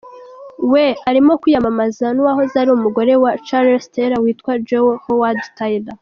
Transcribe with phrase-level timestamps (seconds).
[0.71, 5.97] Weah arimo kwiyamamazanya n’uwahoze ari umugore wa Charles Taylor, witwa Jewel Howard Taylor.